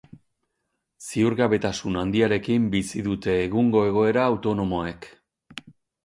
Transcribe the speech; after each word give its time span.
Ziurgabetasun 1.07 1.99
handiarekin 2.03 2.65
bizi 2.75 3.01
dute 3.07 3.35
egungo 3.41 3.83
egoera 3.91 4.23
autonomoek. 4.31 5.07